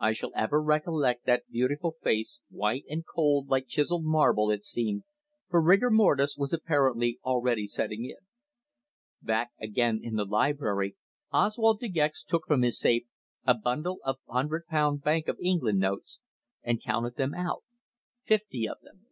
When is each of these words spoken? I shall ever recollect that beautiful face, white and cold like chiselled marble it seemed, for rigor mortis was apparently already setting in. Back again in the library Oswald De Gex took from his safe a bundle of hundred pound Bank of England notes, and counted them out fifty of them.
I 0.00 0.10
shall 0.10 0.32
ever 0.34 0.60
recollect 0.60 1.24
that 1.26 1.48
beautiful 1.48 1.94
face, 2.02 2.40
white 2.50 2.84
and 2.90 3.04
cold 3.06 3.46
like 3.46 3.68
chiselled 3.68 4.04
marble 4.04 4.50
it 4.50 4.64
seemed, 4.64 5.04
for 5.50 5.62
rigor 5.62 5.88
mortis 5.88 6.36
was 6.36 6.52
apparently 6.52 7.20
already 7.24 7.68
setting 7.68 8.04
in. 8.04 8.16
Back 9.24 9.52
again 9.60 10.00
in 10.02 10.16
the 10.16 10.24
library 10.24 10.96
Oswald 11.30 11.78
De 11.78 11.86
Gex 11.88 12.24
took 12.24 12.44
from 12.48 12.62
his 12.62 12.76
safe 12.80 13.04
a 13.46 13.54
bundle 13.54 14.00
of 14.02 14.18
hundred 14.28 14.66
pound 14.66 15.02
Bank 15.04 15.28
of 15.28 15.38
England 15.40 15.78
notes, 15.78 16.18
and 16.64 16.82
counted 16.82 17.14
them 17.14 17.32
out 17.32 17.62
fifty 18.24 18.68
of 18.68 18.80
them. 18.80 19.06